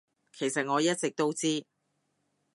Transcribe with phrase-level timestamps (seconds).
[0.33, 1.63] 其實我一直都知